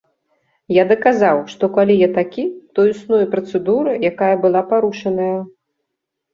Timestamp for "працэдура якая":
3.37-4.33